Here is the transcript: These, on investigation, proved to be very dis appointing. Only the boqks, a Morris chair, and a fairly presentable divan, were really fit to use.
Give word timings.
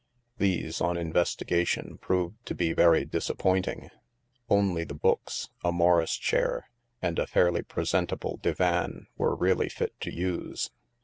These, 0.39 0.81
on 0.81 0.97
investigation, 0.97 1.99
proved 1.99 2.43
to 2.47 2.55
be 2.55 2.73
very 2.73 3.05
dis 3.05 3.29
appointing. 3.29 3.91
Only 4.49 4.83
the 4.83 4.95
boqks, 4.95 5.49
a 5.63 5.71
Morris 5.71 6.17
chair, 6.17 6.69
and 7.03 7.19
a 7.19 7.27
fairly 7.27 7.61
presentable 7.61 8.37
divan, 8.41 9.05
were 9.15 9.35
really 9.35 9.69
fit 9.69 9.93
to 10.01 10.11
use. 10.11 10.71